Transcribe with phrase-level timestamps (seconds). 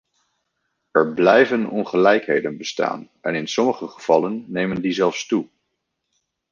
[0.93, 5.47] Er blijven ongelijkheden bestaan, en in sommige gevallen nemen die zelfs toe.